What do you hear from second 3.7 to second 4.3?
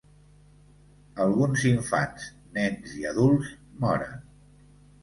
moren.